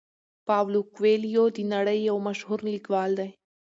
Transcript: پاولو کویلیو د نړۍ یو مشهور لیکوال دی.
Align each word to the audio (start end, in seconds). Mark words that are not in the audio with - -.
پاولو 0.47 0.81
کویلیو 0.95 1.45
د 1.55 1.59
نړۍ 1.73 1.99
یو 2.09 2.17
مشهور 2.27 2.59
لیکوال 2.73 3.11
دی. 3.19 3.29